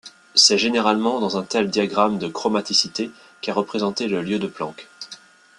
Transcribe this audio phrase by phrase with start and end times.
[0.33, 3.11] C'est généralement dans un tel diagramme de chromaticité
[3.41, 4.89] qu'est représenté le lieu de Planck.